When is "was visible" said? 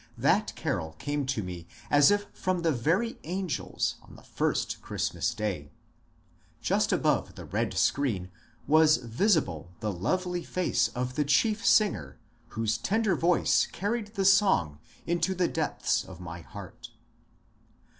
8.65-9.69